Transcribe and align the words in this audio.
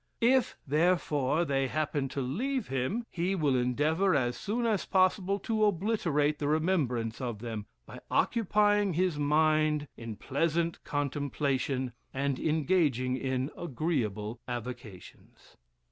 If, 0.23 0.57
therefore, 0.65 1.45
they 1.45 1.67
happen 1.67 2.09
to 2.09 2.21
leave 2.21 2.69
him, 2.69 3.05
he 3.11 3.35
will 3.35 3.55
endeavor, 3.55 4.15
as 4.15 4.35
soon 4.35 4.65
as 4.65 4.83
possible, 4.83 5.37
to 5.41 5.65
obliterate 5.65 6.39
the 6.39 6.47
remembrance 6.47 7.21
of 7.21 7.37
them, 7.37 7.67
by 7.85 7.99
occupying 8.09 8.93
his 8.93 9.19
mind 9.19 9.87
in 9.97 10.15
pleasant 10.15 10.83
contemplation, 10.83 11.93
and 12.15 12.39
engaging 12.39 13.15
in 13.15 13.51
agreeable 13.55 14.41
avocations. 14.47 15.55